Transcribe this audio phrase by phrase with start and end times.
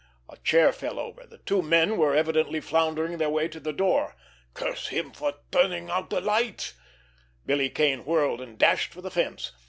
[0.29, 1.27] A chair fell over.
[1.27, 4.15] The two men were evidently floundering their way to the door.
[4.55, 6.73] "Curse him for turning out the light!"
[7.45, 9.51] Billy Kane whirled, and dashed for the fence.